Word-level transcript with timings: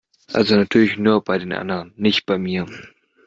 Also 0.33 0.55
natürlich 0.55 0.97
nur 0.97 1.23
bei 1.23 1.37
den 1.37 1.53
anderen, 1.53 1.93
nicht 1.95 2.25
bei 2.25 2.39
mir! 2.39 2.65